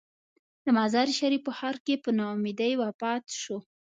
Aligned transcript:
د 0.63 0.65
مزار 0.77 1.07
شریف 1.19 1.41
په 1.45 1.51
ښار 1.57 1.75
کې 1.85 1.95
په 2.03 2.09
نا 2.17 2.25
امیدۍ 2.35 2.73
وفات 2.81 3.23
شو. 3.41 3.57